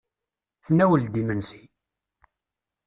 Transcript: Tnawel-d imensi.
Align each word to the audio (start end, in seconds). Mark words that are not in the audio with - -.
Tnawel-d 0.65 1.15
imensi. 1.21 1.63